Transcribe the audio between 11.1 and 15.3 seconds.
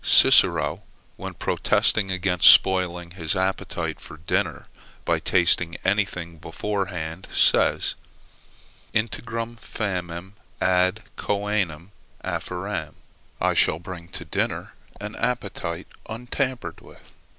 coenam afferam; I shall bring to dinner an